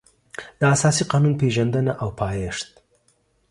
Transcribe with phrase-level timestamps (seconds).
[0.59, 2.69] د اساسي قانون پېژندنه او پیدایښت